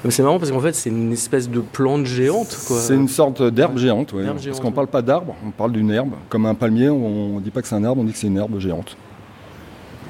Mais 0.05 0.11
C'est 0.11 0.23
marrant 0.23 0.39
parce 0.39 0.51
qu'en 0.51 0.61
fait 0.61 0.75
c'est 0.75 0.91
une 0.91 1.13
espèce 1.13 1.49
de 1.49 1.61
plante 1.61 2.07
géante. 2.07 2.49
C'est 2.51 2.95
une 2.95 3.09
sorte 3.09 3.43
d'herbe 3.43 3.79
géante. 3.79 4.13
Herbe 4.13 4.39
parce 4.45 4.61
qu'on 4.61 4.71
ne 4.71 4.75
parle 4.75 4.89
pas 4.89 5.01
d'arbre, 5.03 5.35
on 5.47 5.51
parle 5.51 5.73
d'une 5.73 5.91
herbe. 5.91 6.13
Comme 6.29 6.45
un 6.47 6.55
palmier, 6.55 6.89
on 6.91 7.37
ne 7.37 7.41
dit 7.41 7.51
pas 7.51 7.63
que 7.63 7.69
c'est 7.69 7.75
un 7.77 7.85
arbre, 7.85 8.01
on 8.01 8.05
dit 8.05 8.13
que 8.13 8.19
c'est 8.19 8.27
une 8.27 8.37
herbe 8.37 8.59
géante. 8.59 8.97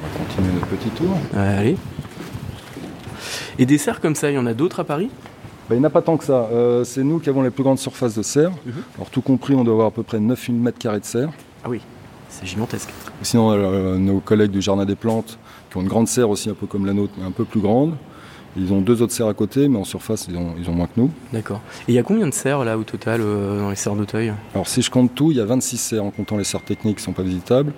On 0.02 0.06
va 0.06 0.24
continuer 0.24 0.52
notre 0.54 0.66
petit 0.66 0.88
tour. 0.90 1.10
Ouais, 1.34 1.40
allez. 1.40 1.76
Et 3.58 3.66
des 3.66 3.78
serres 3.78 4.00
comme 4.00 4.14
ça, 4.14 4.30
il 4.30 4.34
y 4.34 4.38
en 4.38 4.46
a 4.46 4.54
d'autres 4.54 4.80
à 4.80 4.84
Paris? 4.84 5.10
Ben, 5.68 5.76
il 5.76 5.78
n'y 5.78 5.84
en 5.84 5.88
a 5.88 5.90
pas 5.90 6.02
tant 6.02 6.16
que 6.16 6.24
ça. 6.24 6.48
Euh, 6.52 6.84
c'est 6.84 7.04
nous 7.04 7.18
qui 7.18 7.28
avons 7.28 7.42
les 7.42 7.50
plus 7.50 7.62
grandes 7.62 7.78
surfaces 7.78 8.14
de 8.16 8.22
serre. 8.22 8.50
Mhm. 8.66 8.72
Alors, 8.96 9.10
tout 9.10 9.20
compris, 9.20 9.54
on 9.54 9.62
doit 9.62 9.74
avoir 9.74 9.88
à 9.88 9.90
peu 9.92 10.02
près 10.02 10.18
9000 10.18 10.56
mètres 10.56 10.78
carrés 10.78 11.00
de 11.00 11.04
serre. 11.04 11.28
Ah 11.64 11.68
oui, 11.68 11.80
c'est 12.32 12.46
gigantesque. 12.46 12.90
Sinon, 13.22 13.52
euh, 13.52 13.98
nos 13.98 14.20
collègues 14.20 14.50
du 14.50 14.62
Jardin 14.62 14.84
des 14.84 14.96
Plantes, 14.96 15.38
qui 15.70 15.76
ont 15.76 15.82
une 15.82 15.88
grande 15.88 16.08
serre 16.08 16.30
aussi, 16.30 16.50
un 16.50 16.54
peu 16.54 16.66
comme 16.66 16.86
la 16.86 16.92
nôtre, 16.92 17.12
mais 17.18 17.24
un 17.24 17.30
peu 17.30 17.44
plus 17.44 17.60
grande. 17.60 17.94
Ils 18.56 18.72
ont 18.72 18.80
deux 18.82 19.00
autres 19.00 19.12
serres 19.12 19.28
à 19.28 19.34
côté, 19.34 19.68
mais 19.68 19.78
en 19.78 19.84
surface, 19.84 20.26
ils 20.28 20.36
ont, 20.36 20.54
ils 20.58 20.68
ont 20.68 20.74
moins 20.74 20.86
que 20.86 21.00
nous. 21.00 21.10
D'accord. 21.32 21.60
Et 21.88 21.92
il 21.92 21.94
y 21.94 21.98
a 21.98 22.02
combien 22.02 22.26
de 22.26 22.34
serres 22.34 22.64
là 22.64 22.76
au 22.76 22.82
total 22.84 23.20
euh, 23.22 23.60
dans 23.60 23.70
les 23.70 23.76
serres 23.76 23.94
d'Auteuil? 23.94 24.32
Alors, 24.54 24.68
si 24.68 24.82
je 24.82 24.90
compte 24.90 25.14
tout, 25.14 25.30
il 25.30 25.38
y 25.38 25.40
a 25.40 25.44
26 25.44 25.78
serres, 25.78 26.04
en 26.04 26.10
comptant 26.10 26.36
les 26.36 26.44
serres 26.44 26.64
techniques 26.64 26.96
qui 26.96 27.02
ne 27.02 27.06
sont 27.06 27.12
pas 27.12 27.22
visitables. 27.22 27.72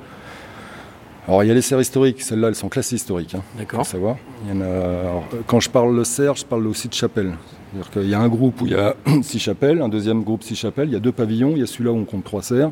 Alors, 1.27 1.43
il 1.43 1.47
y 1.47 1.51
a 1.51 1.55
les 1.55 1.63
serres 1.63 1.81
historiques, 1.81 2.21
celles-là, 2.21 2.49
elles 2.49 2.55
sont 2.55 2.69
classées 2.69 2.97
historiques, 2.97 3.35
hein, 3.35 3.43
D'accord. 3.57 3.87
faut 3.87 3.93
savoir. 3.93 4.17
Il 4.45 4.55
y 4.55 4.59
en 4.59 4.61
a, 4.61 4.67
alors, 4.67 5.25
quand 5.47 5.59
je 5.59 5.71
parle 5.71 5.97
de 5.99 6.05
serre, 6.05 6.35
je 6.35 6.45
parle 6.45 6.67
aussi 6.67 6.89
de 6.89 6.95
chapelle. 6.95 7.33
C'est-à-dire 7.73 7.91
qu'il 7.91 8.11
y 8.11 8.15
a 8.15 8.21
un 8.21 8.29
groupe 8.29 8.61
où 8.61 8.67
il 8.67 8.73
y 8.73 8.77
a 8.77 8.95
six 9.23 9.39
chapelles, 9.39 9.81
un 9.81 9.89
deuxième 9.89 10.23
groupe 10.23 10.43
six 10.43 10.55
chapelles, 10.55 10.89
il 10.89 10.93
y 10.93 10.97
a 10.97 11.01
deux 11.01 11.13
pavillons, 11.13 11.53
il 11.53 11.61
y 11.61 11.63
a 11.63 11.67
celui-là 11.67 11.93
où 11.93 11.97
on 11.97 12.05
compte 12.05 12.25
trois 12.25 12.43
serres, 12.43 12.71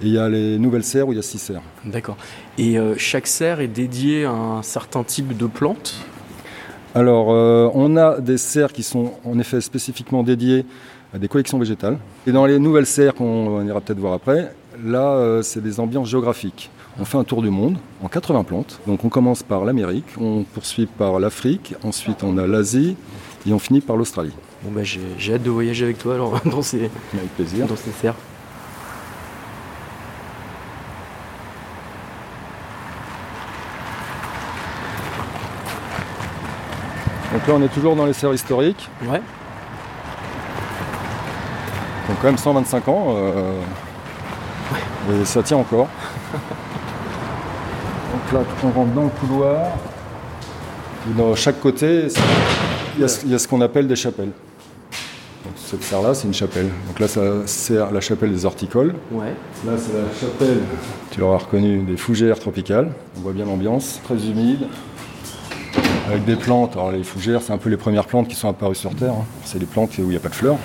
et 0.00 0.06
il 0.06 0.12
y 0.12 0.18
a 0.18 0.28
les 0.30 0.58
nouvelles 0.58 0.84
serres 0.84 1.06
où 1.08 1.12
il 1.12 1.16
y 1.16 1.18
a 1.18 1.22
six 1.22 1.38
serres. 1.38 1.60
D'accord. 1.84 2.16
Et 2.56 2.78
euh, 2.78 2.94
chaque 2.96 3.26
serre 3.26 3.60
est 3.60 3.68
dédiée 3.68 4.24
à 4.24 4.32
un 4.32 4.62
certain 4.62 5.04
type 5.04 5.36
de 5.36 5.46
plante? 5.46 5.94
Alors, 6.94 7.28
euh, 7.30 7.70
on 7.74 7.96
a 7.96 8.20
des 8.20 8.38
serres 8.38 8.72
qui 8.72 8.82
sont 8.82 9.12
en 9.24 9.38
effet 9.38 9.60
spécifiquement 9.60 10.22
dédiées 10.22 10.64
à 11.14 11.18
des 11.18 11.28
collections 11.28 11.58
végétales. 11.58 11.98
Et 12.26 12.32
dans 12.32 12.46
les 12.46 12.58
nouvelles 12.58 12.86
serres 12.86 13.14
qu'on 13.14 13.24
on 13.24 13.66
ira 13.66 13.82
peut-être 13.82 13.98
voir 14.00 14.14
après, 14.14 14.52
là, 14.82 15.14
euh, 15.16 15.42
c'est 15.42 15.62
des 15.62 15.78
ambiances 15.78 16.08
géographiques. 16.08 16.70
On 16.98 17.04
fait 17.04 17.16
un 17.16 17.24
tour 17.24 17.42
du 17.42 17.50
monde 17.50 17.78
en 18.02 18.08
80 18.08 18.44
plantes. 18.44 18.80
Donc, 18.86 19.04
on 19.04 19.08
commence 19.08 19.42
par 19.42 19.64
l'Amérique, 19.64 20.04
on 20.20 20.44
poursuit 20.44 20.86
par 20.86 21.18
l'Afrique, 21.18 21.74
ensuite 21.84 22.22
on 22.22 22.36
a 22.38 22.46
l'Asie 22.46 22.96
et 23.46 23.52
on 23.52 23.58
finit 23.58 23.80
par 23.80 23.96
l'Australie. 23.96 24.32
Bon 24.62 24.70
bah 24.70 24.84
j'ai 24.84 25.00
j'ai 25.18 25.34
hâte 25.34 25.42
de 25.42 25.50
voyager 25.50 25.84
avec 25.84 25.98
toi 25.98 26.14
alors 26.14 26.38
dans 26.44 26.62
ces, 26.62 26.88
Avec 27.14 27.34
plaisir. 27.34 27.66
dans 27.66 27.74
ces 27.76 27.90
serres. 27.90 28.14
Donc 37.32 37.46
là, 37.46 37.54
on 37.56 37.62
est 37.62 37.68
toujours 37.72 37.96
dans 37.96 38.04
les 38.04 38.12
serres 38.12 38.34
historiques. 38.34 38.88
Ouais. 39.04 39.22
Donc 42.08 42.16
quand 42.20 42.26
même 42.28 42.36
125 42.38 42.88
ans. 42.88 43.06
euh, 43.16 43.60
Et 45.22 45.24
ça 45.24 45.42
tient 45.42 45.56
encore. 45.56 45.88
Là, 48.32 48.40
on 48.64 48.70
rentre 48.70 48.92
dans 48.94 49.02
le 49.04 49.08
couloir. 49.20 49.66
Et 51.10 51.14
dans 51.18 51.34
chaque 51.34 51.60
côté, 51.60 52.08
c'est- 52.08 52.20
il 52.96 53.02
y 53.02 53.04
a, 53.04 53.08
ce- 53.08 53.24
il 53.26 53.32
y 53.32 53.34
a 53.34 53.38
ce 53.38 53.46
qu'on 53.48 53.60
appelle 53.60 53.86
des 53.88 53.96
chapelles. 53.96 54.30
Donc 55.44 55.54
cette 55.56 55.82
serre-là, 55.82 56.14
c'est 56.14 56.28
une 56.28 56.34
chapelle. 56.34 56.68
Donc 56.86 56.98
là, 57.00 57.08
ça 57.08 57.20
sert 57.46 57.90
la 57.90 58.00
chapelle 58.00 58.32
des 58.32 58.44
horticoles. 58.46 58.94
Ouais. 59.10 59.34
Là, 59.66 59.72
c'est 59.76 59.92
la 59.92 60.04
chapelle, 60.18 60.60
tu 61.10 61.20
l'auras 61.20 61.38
reconnu, 61.38 61.82
des 61.82 61.96
fougères 61.96 62.38
tropicales. 62.38 62.92
On 63.18 63.20
voit 63.20 63.32
bien 63.32 63.44
l'ambiance, 63.44 64.00
très 64.04 64.14
humide, 64.14 64.60
avec 66.08 66.24
des 66.24 66.36
plantes. 66.36 66.72
Alors 66.74 66.92
les 66.92 67.02
fougères, 67.02 67.42
c'est 67.42 67.52
un 67.52 67.58
peu 67.58 67.68
les 67.70 67.76
premières 67.76 68.06
plantes 68.06 68.28
qui 68.28 68.36
sont 68.36 68.48
apparues 68.48 68.76
sur 68.76 68.94
Terre. 68.94 69.12
hein. 69.12 69.24
C'est 69.44 69.58
les 69.58 69.66
plantes 69.66 69.90
où 69.98 70.02
il 70.02 70.08
n'y 70.10 70.16
a 70.16 70.20
pas 70.20 70.28
de 70.28 70.34
fleurs. 70.34 70.56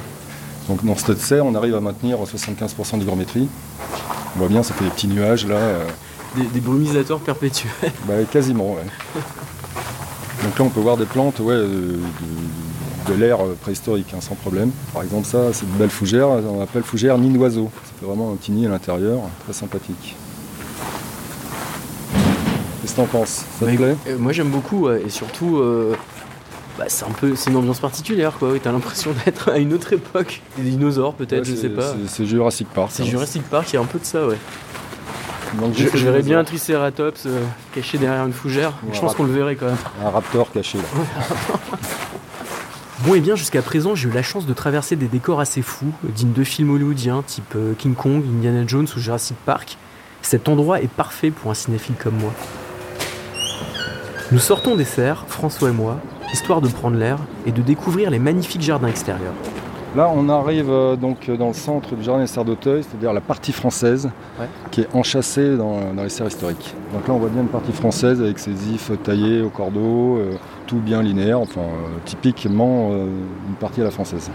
Donc 0.69 0.85
dans 0.85 0.95
cette 0.95 1.19
serre, 1.19 1.45
on 1.45 1.55
arrive 1.55 1.75
à 1.75 1.81
maintenir 1.81 2.17
75% 2.23 2.97
d'hygrométrie. 2.97 3.47
On 4.35 4.39
voit 4.39 4.47
bien, 4.49 4.61
ça 4.61 4.73
fait 4.75 4.83
des 4.85 4.91
petits 4.91 5.07
nuages 5.07 5.47
là. 5.47 5.55
euh, 5.55 5.83
Des, 6.35 6.43
des 6.45 6.59
brumisateurs 6.59 7.19
perpétuels. 7.19 7.71
bah, 8.07 8.13
quasiment, 8.31 8.73
ouais. 8.73 8.83
Donc 10.43 10.59
là, 10.59 10.65
on 10.65 10.69
peut 10.69 10.79
voir 10.81 10.97
des 10.97 11.05
plantes 11.05 11.39
ouais, 11.39 11.53
euh, 11.55 11.97
de, 13.07 13.13
de 13.13 13.19
l'ère 13.19 13.39
préhistorique, 13.61 14.13
hein, 14.13 14.21
sans 14.21 14.35
problème. 14.35 14.69
Par 14.93 15.01
exemple, 15.03 15.25
ça, 15.25 15.51
c'est 15.53 15.65
une 15.65 15.77
belle 15.77 15.89
fougère, 15.89 16.27
on 16.29 16.61
appelle 16.61 16.83
fougère 16.83 17.17
nid 17.17 17.29
d'oiseau. 17.31 17.71
Fait 17.99 18.05
vraiment 18.05 18.31
un 18.31 18.35
petit 18.35 18.51
nid 18.51 18.65
à 18.67 18.69
l'intérieur, 18.69 19.19
très 19.45 19.53
sympathique. 19.53 20.15
Qu'est-ce 22.81 22.91
que 22.91 22.97
t'en 22.97 23.05
penses? 23.07 23.45
Ça 23.59 23.65
te 23.65 23.71
Bah, 23.71 23.77
plaît? 23.77 23.95
Euh, 24.09 24.17
moi 24.17 24.31
j'aime 24.31 24.49
beaucoup 24.49 24.85
ouais, 24.87 25.01
et 25.05 25.09
surtout 25.09 25.57
euh, 25.57 25.95
bah, 26.77 26.85
c'est 26.87 27.05
un 27.05 27.09
peu 27.11 27.35
c'est 27.35 27.49
une 27.49 27.57
ambiance 27.57 27.79
particulière 27.79 28.33
quoi. 28.37 28.51
Oui, 28.51 28.59
T'as 28.61 28.71
l'impression 28.71 29.11
d'être 29.25 29.49
à 29.49 29.57
une 29.57 29.73
autre 29.73 29.91
époque. 29.93 30.41
Des 30.57 30.69
dinosaures 30.69 31.13
peut-être, 31.15 31.39
Ouais, 31.39 31.45
je 31.45 31.55
c'est- 31.55 31.61
sais 31.63 31.69
pas. 31.69 31.93
c'est- 31.93 32.07
C'est 32.07 32.25
Jurassic 32.25 32.67
Park. 32.69 32.91
C'est 32.93 33.03
hein. 33.03 33.07
Jurassic 33.07 33.43
Park, 33.49 33.67
il 33.71 33.75
y 33.75 33.77
a 33.77 33.81
un 33.81 33.85
peu 33.85 33.99
de 33.99 34.05
ça 34.05 34.25
ouais. 34.27 34.37
Donc, 35.59 35.73
Je, 35.75 35.87
verrais 35.87 36.21
bien 36.21 36.39
un. 36.39 36.43
Triceratops 36.43 37.25
euh, 37.25 37.43
caché 37.73 37.97
derrière 37.97 38.25
une 38.25 38.33
fougère. 38.33 38.73
Ou 38.87 38.93
je 38.93 38.99
pense 38.99 39.15
qu'on 39.15 39.23
le 39.23 39.33
verrait 39.33 39.55
quand 39.55 39.65
même. 39.65 39.77
Un 40.03 40.09
raptor 40.09 40.51
caché 40.51 40.77
là. 40.77 40.83
Bon 43.05 43.13
et 43.13 43.19
bien 43.19 43.35
jusqu'à 43.35 43.61
présent 43.61 43.93
j'ai 43.93 44.09
eu 44.09 44.11
la 44.11 44.23
chance 44.23 44.47
de 44.47 44.53
traverser 44.53 44.95
des 44.95 45.07
décors 45.07 45.39
assez 45.39 45.61
fous, 45.61 45.93
euh, 46.03 46.09
dignes 46.09 46.33
de 46.33 46.43
films 46.43 46.71
hollywoodiens 46.71 47.21
type 47.21 47.53
euh, 47.55 47.73
King 47.77 47.93
Kong, 47.93 48.23
Indiana 48.25 48.65
Jones 48.65 48.87
ou 48.95 48.99
Jurassic 48.99 49.37
Park. 49.45 49.77
Cet 50.23 50.49
endroit 50.49 50.81
est 50.81 50.89
parfait 50.89 51.29
pour 51.29 51.51
un 51.51 51.53
cinéphile 51.53 51.95
comme 51.95 52.15
moi. 52.15 52.33
Nous 54.31 54.39
sortons 54.39 54.75
des 54.75 54.83
serres, 54.83 55.25
François 55.27 55.69
et 55.69 55.73
moi, 55.73 55.99
histoire 56.33 56.59
de 56.59 56.67
prendre 56.67 56.97
l'air 56.97 57.19
et 57.45 57.51
de 57.51 57.61
découvrir 57.61 58.09
les 58.09 58.19
magnifiques 58.19 58.63
jardins 58.63 58.87
extérieurs. 58.87 59.33
Là, 59.97 60.11
on 60.15 60.29
arrive 60.29 60.69
euh, 60.69 60.95
donc 60.95 61.27
dans 61.31 61.47
le 61.47 61.53
centre 61.53 61.95
du 61.95 62.03
jardin 62.03 62.21
des 62.21 62.27
serres 62.27 62.45
d'Auteuil, 62.45 62.83
c'est-à-dire 62.83 63.13
la 63.13 63.19
partie 63.19 63.51
française 63.51 64.11
Ouais. 64.39 64.45
qui 64.69 64.81
est 64.81 64.87
enchâssée 64.93 65.57
dans, 65.57 65.79
dans 65.95 66.03
les 66.03 66.09
serres 66.09 66.27
historiques. 66.27 66.75
Donc 66.93 67.07
là, 67.07 67.15
on 67.15 67.17
voit 67.17 67.29
bien 67.29 67.41
une 67.41 67.47
partie 67.47 67.71
française 67.71 68.21
avec 68.21 68.37
ses 68.37 68.51
ifs 68.71 68.91
taillés 69.03 69.41
au 69.41 69.49
cordeau, 69.49 70.17
euh, 70.17 70.33
tout 70.67 70.75
bien 70.75 71.01
linéaire, 71.01 71.39
enfin 71.39 71.61
euh, 71.61 71.97
typiquement 72.05 72.91
euh, 72.91 73.07
une 73.49 73.55
partie 73.55 73.81
à 73.81 73.85
la 73.85 73.89
française. 73.89 74.29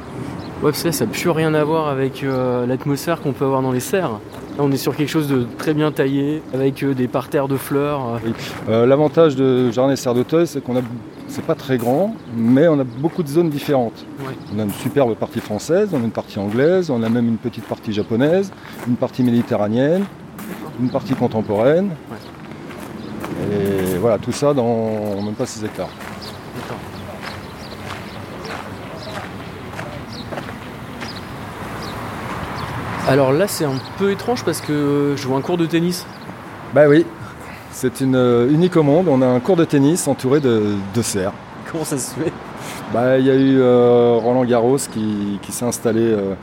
Ouais, 0.64 0.70
parce 0.72 0.82
que 0.82 0.88
là, 0.88 0.92
ça 0.92 1.06
n'a 1.06 1.12
plus 1.12 1.30
rien 1.30 1.54
à 1.54 1.62
voir 1.62 1.86
avec 1.86 2.24
euh, 2.24 2.66
l'atmosphère 2.66 3.20
qu'on 3.20 3.32
peut 3.32 3.44
avoir 3.44 3.62
dans 3.62 3.70
les 3.70 3.78
serres. 3.78 4.18
Là, 4.58 4.64
on 4.64 4.70
est 4.70 4.76
sur 4.76 4.94
quelque 4.94 5.08
chose 5.08 5.28
de 5.28 5.46
très 5.58 5.72
bien 5.72 5.90
taillé, 5.92 6.42
avec 6.52 6.82
euh, 6.82 6.94
des 6.94 7.08
parterres 7.08 7.48
de 7.48 7.56
fleurs. 7.56 8.16
euh. 8.16 8.18
Euh, 8.68 8.86
L'avantage 8.86 9.34
de 9.34 9.70
jardin 9.70 9.90
des 9.90 9.96
serres 9.96 10.14
d'Auteuil, 10.14 10.46
c'est 10.46 10.62
qu'on 10.62 10.76
a, 10.76 10.80
c'est 11.26 11.44
pas 11.44 11.54
très 11.54 11.78
grand, 11.78 12.14
mais 12.36 12.68
on 12.68 12.78
a 12.78 12.84
beaucoup 12.84 13.22
de 13.22 13.28
zones 13.28 13.48
différentes. 13.48 14.04
Ouais. 14.20 14.34
On 14.54 14.58
a 14.58 14.64
une 14.64 14.72
superbe 14.72 15.14
partie 15.14 15.40
française, 15.40 15.88
on 15.92 15.96
a 16.02 16.04
une 16.04 16.10
partie 16.10 16.38
anglaise, 16.38 16.90
on 16.90 17.02
a 17.02 17.08
même 17.08 17.28
une 17.28 17.38
petite 17.38 17.64
partie 17.64 17.92
japonaise, 17.94 18.52
une 18.86 18.96
partie 18.96 19.22
méditerranéenne, 19.22 20.04
une 20.80 20.90
partie 20.90 21.14
contemporaine. 21.14 21.90
Et 23.50 23.96
voilà, 23.98 24.18
tout 24.18 24.32
ça 24.32 24.52
dans 24.52 25.22
même 25.22 25.34
pas 25.34 25.46
6 25.46 25.64
hectares. 25.64 25.88
Alors 33.08 33.32
là, 33.32 33.48
c'est 33.48 33.64
un 33.64 33.74
peu 33.98 34.12
étrange 34.12 34.44
parce 34.44 34.60
que 34.60 35.14
je 35.16 35.26
vois 35.26 35.36
un 35.36 35.40
cours 35.40 35.58
de 35.58 35.66
tennis. 35.66 36.06
Bah 36.72 36.88
oui, 36.88 37.04
c'est 37.72 38.00
une 38.00 38.14
euh, 38.14 38.48
unique 38.48 38.76
au 38.76 38.84
monde. 38.84 39.08
On 39.08 39.20
a 39.22 39.26
un 39.26 39.40
cours 39.40 39.56
de 39.56 39.64
tennis 39.64 40.06
entouré 40.06 40.38
de, 40.38 40.74
de 40.94 41.02
serres. 41.02 41.32
Comment 41.70 41.84
ça 41.84 41.98
se 41.98 42.14
fait? 42.14 42.32
Bah, 42.94 43.18
il 43.18 43.26
y 43.26 43.30
a 43.30 43.34
eu 43.34 43.58
euh, 43.58 44.18
Roland 44.22 44.44
Garros 44.44 44.76
qui, 44.76 45.40
qui 45.42 45.50
s'est 45.50 45.64
installé 45.64 46.00
euh, 46.00 46.34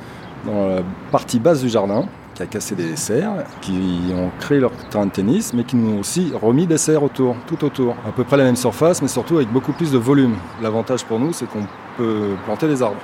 dans 0.46 0.68
la 0.68 0.82
partie 1.12 1.40
basse 1.40 1.62
du 1.62 1.70
jardin, 1.70 2.06
qui 2.36 2.44
a 2.44 2.46
cassé 2.46 2.76
des 2.76 2.98
serres, 2.98 3.32
qui 3.62 3.80
ont 4.14 4.30
créé 4.42 4.60
leur 4.60 4.72
terrain 4.90 5.06
de 5.06 5.12
tennis, 5.12 5.54
mais 5.54 5.64
qui 5.64 5.78
nous 5.78 5.96
ont 5.96 6.00
aussi 6.02 6.34
remis 6.40 6.68
des 6.68 6.78
serres 6.78 7.04
autour, 7.04 7.38
tout 7.48 7.64
autour. 7.64 7.96
À 8.06 8.12
peu 8.12 8.26
près 8.26 8.36
la 8.36 8.44
même 8.44 8.58
surface, 8.58 9.02
mais 9.02 9.08
surtout 9.08 9.38
avec 9.38 9.50
beaucoup 9.50 9.72
plus 9.72 9.94
de 9.94 9.98
volume. 9.98 10.36
L'avantage 10.62 11.06
pour 11.06 11.20
nous, 11.20 11.32
c'est 11.32 11.46
qu'on 11.46 11.66
peut 11.96 12.32
planter 12.46 12.68
des 12.68 12.84
arbres. 12.84 12.98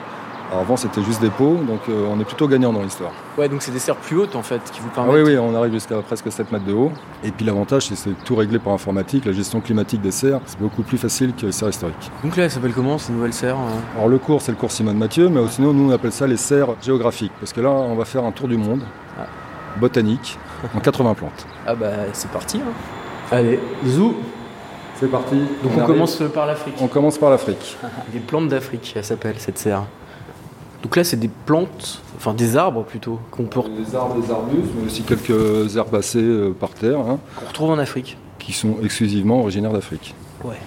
Alors 0.51 0.61
avant, 0.61 0.77
c'était 0.77 1.01
juste 1.01 1.21
des 1.21 1.29
pots, 1.31 1.57
donc 1.67 1.79
euh, 1.89 2.07
on 2.09 2.19
est 2.19 2.23
plutôt 2.23 2.47
gagnant 2.47 2.71
dans 2.71 2.81
l'histoire. 2.83 3.11
Ouais, 3.37 3.49
donc 3.49 3.61
c'est 3.63 3.71
des 3.71 3.79
serres 3.79 3.95
plus 3.95 4.17
hautes 4.17 4.35
en 4.35 4.43
fait 4.43 4.61
qui 4.71 4.79
vous 4.79 4.87
Ah 4.91 4.95
permettent. 4.95 5.15
oui, 5.25 5.33
oui, 5.33 5.37
on 5.37 5.55
arrive 5.55 5.73
jusqu'à 5.73 5.97
presque 6.01 6.31
7 6.31 6.51
mètres 6.51 6.65
de 6.65 6.73
haut. 6.73 6.91
Et 7.23 7.31
puis 7.31 7.45
l'avantage, 7.45 7.87
c'est 7.87 7.95
que 7.95 7.99
c'est 7.99 8.23
tout 8.23 8.35
réglé 8.35 8.59
par 8.59 8.73
informatique. 8.73 9.25
La 9.25 9.31
gestion 9.33 9.59
climatique 9.59 10.01
des 10.01 10.11
serres, 10.11 10.39
c'est 10.45 10.59
beaucoup 10.59 10.83
plus 10.83 10.97
facile 10.99 11.33
que 11.33 11.47
les 11.47 11.51
serres 11.51 11.69
historiques. 11.69 12.11
Donc 12.23 12.37
là, 12.37 12.43
elle 12.43 12.51
s'appelle 12.51 12.73
comment 12.73 12.97
ces 12.99 13.11
nouvelles 13.11 13.33
serres 13.33 13.57
euh 13.57 13.97
Alors 13.97 14.07
le 14.07 14.19
cours, 14.19 14.41
c'est 14.41 14.51
le 14.51 14.57
cours 14.57 14.71
Simone 14.71 14.97
Mathieu, 14.97 15.29
mais 15.29 15.41
sinon, 15.49 15.73
nous, 15.73 15.89
on 15.89 15.93
appelle 15.93 16.11
ça 16.11 16.27
les 16.27 16.37
serres 16.37 16.75
géographiques. 16.81 17.33
Parce 17.39 17.51
que 17.51 17.61
là, 17.61 17.69
on 17.71 17.95
va 17.95 18.05
faire 18.05 18.23
un 18.23 18.31
tour 18.31 18.47
du 18.47 18.57
monde 18.57 18.81
Ah. 19.19 19.25
botanique 19.79 20.37
en 20.75 20.79
80 20.79 21.13
plantes. 21.15 21.47
Ah 21.67 21.73
bah 21.75 21.87
c'est 22.13 22.29
parti. 22.29 22.59
hein. 22.63 22.71
Allez, 23.31 23.59
zou. 23.87 24.15
C'est 24.99 25.09
parti. 25.11 25.35
Donc 25.63 25.73
on, 25.75 25.79
arrive- 25.81 25.87
commence 25.95 26.15
par 26.33 26.45
l'Afrique. 26.45 26.75
On 26.79 26.87
commence 26.87 27.17
par 27.17 27.29
l'Afrique. 27.31 27.77
Des 28.13 28.19
plantes 28.19 28.47
d'Afrique, 28.47 28.93
elle 28.95 29.03
s'appelle 29.03 29.35
cette 29.39 29.57
serre. 29.57 29.83
Donc 30.85 30.97
là, 30.97 31.03
c'est 31.03 31.17
des 31.17 31.31
plantes, 31.47 31.99
enfin 32.15 32.35
des 32.35 32.57
arbres 32.57 32.83
plutôt, 32.83 33.19
qu'on 33.31 33.45
peut 33.45 33.59
Des 33.75 33.95
arbres, 33.95 34.21
des 34.21 34.29
arbustes, 34.31 34.69
mais 34.79 34.85
aussi 34.85 35.01
quelques 35.01 35.75
herbacées 35.75 36.19
euh, 36.21 36.51
par 36.51 36.69
terre, 36.69 36.99
hein, 36.99 37.17
qu'on 37.35 37.47
retrouve 37.47 37.71
en 37.71 37.79
Afrique. 37.79 38.19
qui 38.37 38.53
sont 38.53 38.75
exclusivement 38.83 39.39
originaires 39.41 39.73
d'Afrique. 39.73 40.13
Ouais. 40.43 40.59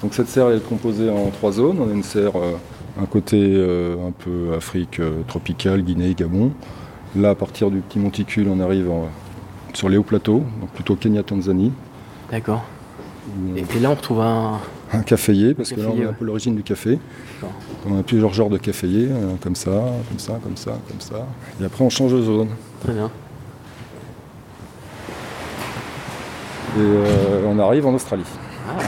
Donc 0.00 0.14
cette 0.14 0.28
serre 0.28 0.50
est 0.52 0.66
composée 0.66 1.10
en 1.10 1.28
trois 1.28 1.52
zones. 1.52 1.76
On 1.78 1.90
a 1.90 1.92
une 1.92 2.02
serre, 2.02 2.36
euh, 2.36 2.52
un 2.98 3.04
côté 3.04 3.36
euh, 3.38 3.96
un 4.08 4.12
peu 4.12 4.54
Afrique 4.56 4.98
euh, 5.00 5.20
tropicale, 5.28 5.82
Guinée, 5.82 6.14
Gabon. 6.14 6.52
Là, 7.14 7.28
à 7.30 7.34
partir 7.34 7.70
du 7.70 7.80
petit 7.80 7.98
monticule, 7.98 8.48
on 8.48 8.60
arrive 8.60 8.90
en- 8.90 9.08
sur 9.74 9.90
les 9.90 9.98
hauts 9.98 10.02
plateaux, 10.04 10.42
donc 10.60 10.70
plutôt 10.70 10.96
Kenya, 10.96 11.22
Tanzanie, 11.22 11.70
D'accord. 12.30 12.64
Et, 13.54 13.60
et 13.76 13.80
là, 13.80 13.90
on 13.90 13.94
retrouve 13.94 14.22
un. 14.22 14.58
Un 14.94 15.02
caféier, 15.02 15.54
parce 15.54 15.70
que 15.70 15.80
là, 15.80 15.88
on 15.94 16.06
a 16.06 16.10
un 16.10 16.12
peu 16.12 16.24
l'origine 16.24 16.54
du 16.54 16.62
café. 16.62 16.98
On 17.86 17.98
a 17.98 18.02
plusieurs 18.02 18.32
genres 18.32 18.50
de 18.50 18.58
caféiers, 18.58 19.08
euh, 19.10 19.34
comme 19.42 19.54
ça, 19.54 19.70
comme 20.08 20.18
ça, 20.18 20.40
comme 20.42 20.56
ça, 20.56 20.78
comme 20.88 21.00
ça. 21.00 21.26
Et 21.60 21.64
après, 21.64 21.84
on 21.84 21.90
change 21.90 22.12
de 22.12 22.22
zone. 22.22 22.48
Très 22.82 22.92
bien. 22.92 23.10
Et 26.76 26.80
euh, 26.80 27.46
on 27.46 27.58
arrive 27.58 27.86
en 27.86 27.94
Australie. 27.94 28.24
Ah. 28.68 28.82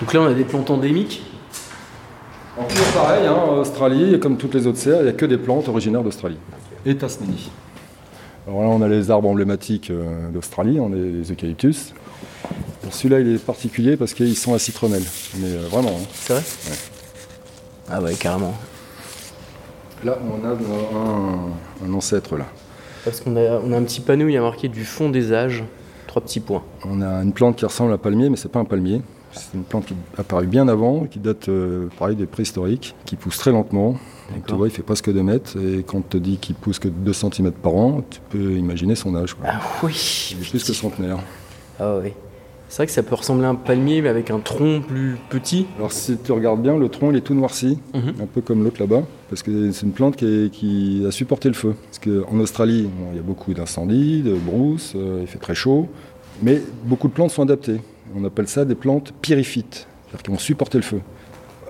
Donc 0.00 0.12
là, 0.12 0.20
on 0.20 0.26
a 0.26 0.34
des 0.34 0.44
plantes 0.44 0.70
endémiques. 0.70 1.22
En 2.56 2.64
toujours 2.64 2.86
pareil, 2.92 3.26
hein, 3.26 3.34
en 3.34 3.58
Australie, 3.58 4.18
comme 4.20 4.36
toutes 4.36 4.54
les 4.54 4.66
autres 4.66 4.78
serres, 4.78 5.00
il 5.00 5.04
n'y 5.04 5.08
a 5.08 5.12
que 5.12 5.26
des 5.26 5.38
plantes 5.38 5.68
originaires 5.68 6.02
d'Australie. 6.02 6.38
Et 6.86 6.96
Tasmanie. 6.96 7.50
Alors 8.46 8.62
là, 8.62 8.68
on 8.68 8.82
a 8.82 8.88
les 8.88 9.10
arbres 9.10 9.28
emblématiques 9.28 9.90
euh, 9.90 10.30
d'Australie, 10.30 10.78
on 10.80 10.92
a 10.92 10.96
les 10.96 11.30
eucalyptus. 11.32 11.94
Celui-là, 12.90 13.20
il 13.20 13.34
est 13.34 13.38
particulier 13.44 13.96
parce 13.96 14.12
qu'ils 14.12 14.36
sont 14.36 14.52
à 14.52 14.58
citronnelle. 14.58 15.02
Mais 15.38 15.46
euh, 15.48 15.66
vraiment. 15.70 15.90
hein. 15.90 16.06
C'est 16.12 16.32
vrai 16.34 16.42
Ah 17.90 18.02
ouais, 18.02 18.14
carrément. 18.14 18.52
Là, 20.04 20.18
on 20.22 20.44
a 20.46 20.50
un, 20.50 21.88
un 21.88 21.94
ancêtre 21.94 22.36
là. 22.36 22.44
Parce 23.04 23.20
qu'on 23.20 23.36
a, 23.36 23.60
on 23.64 23.72
a 23.72 23.76
un 23.78 23.82
petit 23.82 24.00
panneau 24.00 24.28
il 24.28 24.32
y 24.32 24.36
a 24.36 24.42
marqué 24.42 24.68
du 24.68 24.84
fond 24.84 25.08
des 25.08 25.32
âges. 25.32 25.64
Trois 26.06 26.20
petits 26.22 26.40
points. 26.40 26.62
On 26.84 27.00
a 27.00 27.22
une 27.22 27.32
plante 27.32 27.56
qui 27.56 27.64
ressemble 27.64 27.92
à 27.92 27.94
un 27.94 27.98
palmier, 27.98 28.28
mais 28.28 28.36
c'est 28.36 28.50
pas 28.52 28.60
un 28.60 28.64
palmier. 28.66 29.00
C'est 29.32 29.54
une 29.54 29.64
plante 29.64 29.86
qui 29.86 29.94
est 29.94 30.20
apparue 30.20 30.46
bien 30.46 30.68
avant, 30.68 31.06
qui 31.06 31.18
date 31.18 31.48
euh, 31.48 31.88
pareil 31.98 32.14
des 32.16 32.26
préhistoriques, 32.26 32.94
qui 33.06 33.16
pousse 33.16 33.38
très 33.38 33.50
lentement. 33.50 33.96
Donc, 34.32 34.46
tu 34.46 34.54
vois, 34.54 34.68
il 34.68 34.70
fait 34.70 34.82
presque 34.82 35.12
2 35.12 35.22
mètres. 35.22 35.56
Et 35.58 35.82
quand 35.82 35.98
on 35.98 36.02
te 36.02 36.16
dit 36.16 36.38
qu'il 36.38 36.54
pousse 36.54 36.78
que 36.78 36.88
2 36.88 37.12
cm 37.12 37.52
par 37.52 37.74
an, 37.74 38.02
tu 38.08 38.20
peux 38.30 38.52
imaginer 38.56 38.94
son 38.94 39.14
âge. 39.16 39.34
quoi. 39.34 39.46
Ah 39.48 39.60
oui 39.82 40.34
Il 40.38 40.46
est 40.46 40.50
plus 40.50 40.64
que 40.64 40.72
centenaire. 40.72 41.18
Ah 41.78 41.98
oui. 42.02 42.10
C'est 42.68 42.78
vrai 42.78 42.86
que 42.86 42.92
ça 42.92 43.02
peut 43.04 43.14
ressembler 43.14 43.44
à 43.44 43.50
un 43.50 43.54
palmier, 43.54 44.00
mais 44.02 44.08
avec 44.08 44.30
un 44.30 44.40
tronc 44.40 44.80
plus 44.80 45.16
petit. 45.28 45.66
Alors 45.76 45.92
si 45.92 46.16
tu 46.16 46.32
regardes 46.32 46.60
bien, 46.62 46.76
le 46.76 46.88
tronc 46.88 47.10
il 47.12 47.16
est 47.18 47.20
tout 47.20 47.34
noirci, 47.34 47.78
Mhm. 47.92 48.14
un 48.22 48.26
peu 48.26 48.40
comme 48.40 48.64
l'autre 48.64 48.80
là-bas, 48.80 49.02
parce 49.28 49.42
que 49.42 49.70
c'est 49.70 49.86
une 49.86 49.92
plante 49.92 50.16
qui, 50.16 50.24
est- 50.24 50.50
qui 50.50 51.04
a 51.06 51.10
supporté 51.12 51.48
le 51.48 51.54
feu. 51.54 51.74
Parce 51.84 51.98
qu'en 52.00 52.36
Australie, 52.40 52.84
bon, 52.84 53.08
il 53.12 53.16
y 53.16 53.20
a 53.20 53.22
beaucoup 53.22 53.52
d'incendies, 53.54 54.22
de 54.22 54.34
brousses, 54.34 54.94
euh, 54.96 55.18
il 55.20 55.26
fait 55.28 55.38
très 55.38 55.54
chaud, 55.54 55.88
mais 56.42 56.60
beaucoup 56.84 57.06
de 57.06 57.12
plantes 57.12 57.30
sont 57.30 57.42
adaptées. 57.42 57.80
On 58.16 58.24
appelle 58.24 58.48
ça 58.48 58.64
des 58.64 58.74
plantes 58.74 59.12
pyriphytes, 59.20 59.86
c'est-à-dire 60.08 60.22
qui 60.24 60.30
vont 60.32 60.38
supporter 60.38 60.78
le 60.78 60.84
feu. 60.84 61.00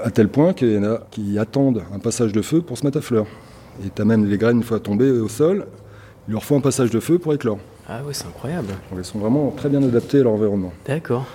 À 0.03 0.11
tel 0.11 0.29
point 0.29 0.53
qu'il 0.53 0.73
y 0.73 0.79
en 0.79 0.85
a 0.85 1.01
qui 1.11 1.39
attendent 1.39 1.83
un 1.95 1.99
passage 1.99 2.33
de 2.33 2.43
feu 2.43 2.61
pour 2.61 2.79
se 2.79 2.85
mettre 2.85 2.99
à 2.99 3.01
fleur. 3.01 3.27
Et 3.85 3.91
tu 3.95 4.03
as 4.03 4.05
même 4.05 4.25
les 4.27 4.39
graines, 4.39 4.59
une 4.59 4.63
fois 4.63 4.81
tombées 4.81 5.11
au 5.11 5.29
sol, 5.29 5.67
il 6.29 6.33
leur 6.33 6.45
faut 6.45 6.57
un 6.57 6.61
passage 6.61 6.91
de 6.91 7.01
feu 7.01 7.19
pour 7.19 7.35
éclore. 7.35 7.59
Ah 7.89 8.03
ouais, 8.07 8.15
c'est 8.15 8.27
incroyable. 8.27 8.69
Donc, 8.69 8.99
elles 8.99 9.05
sont 9.05 9.19
vraiment 9.19 9.51
très 9.51 9.69
bien 9.69 9.83
adaptées 9.83 10.21
à 10.21 10.23
leur 10.23 10.33
environnement. 10.33 10.73
D'accord. 10.87 11.27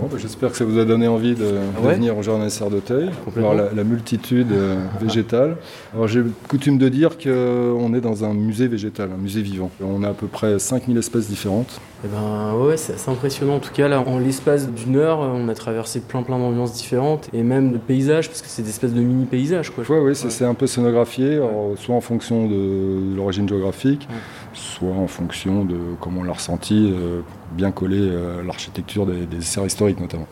Bon, 0.00 0.06
bah, 0.06 0.16
J'espère 0.18 0.52
que 0.52 0.56
ça 0.56 0.64
vous 0.64 0.78
a 0.78 0.84
donné 0.84 1.08
envie 1.08 1.34
de, 1.34 1.56
venir 1.82 2.16
au 2.16 2.22
Jardin 2.22 2.44
des 2.44 2.50
Serres 2.50 2.70
d'Auteuil, 2.70 3.10
voir 3.36 3.54
la, 3.54 3.72
la 3.72 3.84
multitude 3.84 4.52
euh, 4.52 4.76
végétale. 5.00 5.56
Alors 5.92 6.06
j'ai 6.06 6.22
coutume 6.48 6.78
de 6.78 6.88
dire 6.88 7.18
qu'on 7.18 7.92
est 7.94 8.00
dans 8.00 8.24
un 8.24 8.32
musée 8.32 8.68
végétal, 8.68 9.10
un 9.12 9.20
musée 9.20 9.42
vivant. 9.42 9.70
On 9.82 10.04
a 10.04 10.10
à 10.10 10.14
peu 10.14 10.28
près 10.28 10.58
5000 10.58 10.96
espèces 10.98 11.28
différentes. 11.28 11.80
Eh 12.04 12.06
ben 12.06 12.54
ouais, 12.64 12.76
c'est 12.76 12.92
assez 12.94 13.10
impressionnant. 13.10 13.56
En 13.56 13.58
tout 13.58 13.72
cas, 13.72 13.88
là, 13.88 14.00
en 14.00 14.18
l'espace 14.20 14.70
d'une 14.70 14.94
heure, 14.94 15.18
on 15.18 15.48
a 15.48 15.54
traversé 15.54 15.98
plein 15.98 16.22
plein 16.22 16.38
d'ambiances 16.38 16.72
différentes 16.72 17.28
et 17.32 17.42
même 17.42 17.72
de 17.72 17.78
paysages, 17.78 18.28
parce 18.28 18.40
que 18.40 18.46
c'est 18.46 18.62
des 18.62 18.68
espèces 18.68 18.92
de 18.94 19.00
mini 19.00 19.24
paysages 19.24 19.70
quoi. 19.70 19.82
Ouais, 19.90 19.98
oui, 19.98 20.14
c'est 20.14 20.30
c'est 20.30 20.44
un 20.44 20.54
peu 20.54 20.68
scénographié, 20.68 21.34
alors, 21.34 21.72
soit 21.76 21.96
en 21.96 22.00
fonction 22.00 22.46
de 22.46 23.16
l'origine 23.16 23.48
géographique, 23.48 24.06
Ouais. 24.08 24.16
soit 24.52 24.92
en 24.94 25.08
fonction 25.08 25.64
de 25.64 25.74
comment 26.00 26.20
on 26.20 26.24
l'a 26.24 26.34
ressenti, 26.34 26.92
euh, 26.94 27.20
pour 27.22 27.56
bien 27.56 27.72
coller 27.72 27.98
euh, 28.00 28.44
l'architecture 28.44 29.04
des, 29.04 29.26
des 29.26 29.40
serres 29.40 29.66
historiques 29.66 29.98
notamment. 30.00 30.28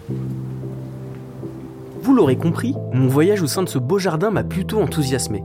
Vous 2.01 2.15
l'aurez 2.15 2.37
compris, 2.37 2.77
mon 2.93 3.09
voyage 3.09 3.43
au 3.43 3.49
sein 3.49 3.65
de 3.65 3.69
ce 3.69 3.79
beau 3.81 3.99
jardin 3.99 4.31
m'a 4.31 4.45
plutôt 4.45 4.81
enthousiasmé. 4.81 5.43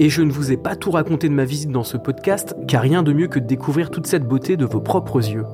Et 0.00 0.08
je 0.08 0.22
ne 0.22 0.32
vous 0.32 0.50
ai 0.50 0.56
pas 0.56 0.74
tout 0.74 0.90
raconté 0.90 1.28
de 1.28 1.34
ma 1.34 1.44
visite 1.44 1.70
dans 1.70 1.84
ce 1.84 1.96
podcast, 1.96 2.56
car 2.66 2.82
rien 2.82 3.02
de 3.02 3.12
mieux 3.12 3.28
que 3.28 3.38
de 3.38 3.46
découvrir 3.46 3.90
toute 3.90 4.06
cette 4.06 4.26
beauté 4.26 4.56
de 4.56 4.64
vos 4.64 4.80
propres 4.80 5.18
yeux. 5.18 5.44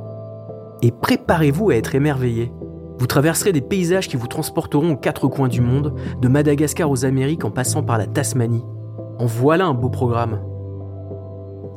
Et 0.82 0.92
préparez-vous 0.92 1.70
à 1.70 1.76
être 1.76 1.94
émerveillés. 1.94 2.50
Vous 2.99 3.06
traverserez 3.06 3.52
des 3.52 3.61
paysages 3.61 4.09
qui 4.09 4.16
vous 4.16 4.26
transporteront 4.26 4.92
aux 4.92 4.97
quatre 4.97 5.28
coins 5.28 5.49
du 5.49 5.61
monde, 5.61 5.94
de 6.20 6.28
Madagascar 6.28 6.90
aux 6.90 7.04
Amériques 7.04 7.44
en 7.44 7.50
passant 7.50 7.82
par 7.82 7.99
la 7.99 8.06
Tasmanie. 8.06 8.64
En 9.18 9.26
voilà 9.26 9.66
un 9.66 9.75
beau 9.75 9.90
programme. 9.90 10.40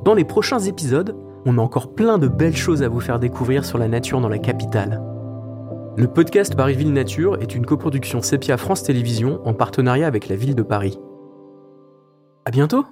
Dans 0.06 0.14
les 0.14 0.26
prochains 0.26 0.60
épisodes, 0.60 1.16
on 1.46 1.58
a 1.58 1.62
encore 1.62 1.94
plein 1.94 2.18
de 2.18 2.30
belles 2.30 2.56
choses 2.56 2.84
à 2.84 2.90
vous 2.90 3.02
faire 3.02 3.20
découvrir 3.20 3.66
sur 3.66 3.78
la 3.78 3.90
nature 3.90 4.22
dans 4.22 4.30
la 4.30 4.38
capitale. 4.38 5.02
Le 5.98 6.08
podcast 6.08 6.56
Paris-Ville 6.56 6.94
Nature 6.94 7.38
est 7.42 7.56
une 7.56 7.66
coproduction 7.66 8.22
Sepia 8.22 8.58
France 8.58 8.84
Télévisions 8.84 9.42
en 9.46 9.54
partenariat 9.54 10.08
avec 10.08 10.28
la 10.28 10.36
ville 10.36 10.56
de 10.56 10.64
Paris. 10.64 10.98
À 12.46 12.52
bientôt! 12.52 12.86